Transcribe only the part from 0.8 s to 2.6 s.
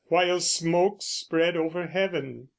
Spread over heaven.